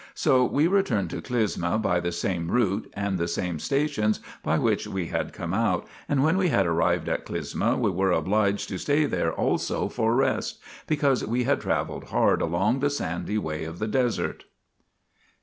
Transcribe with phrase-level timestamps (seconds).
[0.01, 4.57] 1 So we returned to Clysma by the same route and the same stations by
[4.57, 8.67] which we had come out, and when we had arrived at Clysma we were obliged
[8.69, 13.63] to stay there also for rest, because we had travelled hard along the sandy way
[13.63, 14.45] of the desert.